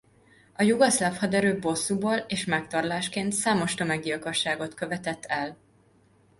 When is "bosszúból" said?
1.59-2.15